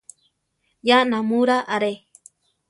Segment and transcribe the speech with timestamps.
[0.83, 1.93] Ya námura are!